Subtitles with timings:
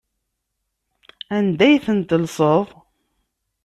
[1.37, 2.65] Anda ay ten-tellseḍ?